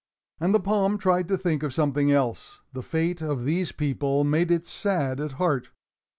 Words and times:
And 0.39 0.51
the 0.55 0.59
palm 0.59 0.97
tried 0.97 1.27
to 1.27 1.37
think 1.37 1.61
of 1.61 1.75
something 1.75 2.11
else. 2.11 2.61
The 2.73 2.81
fate 2.81 3.21
of 3.21 3.45
these 3.45 3.71
people 3.71 4.23
made 4.23 4.49
it 4.49 4.65
sad 4.65 5.19
at 5.19 5.33
heart. 5.33 5.69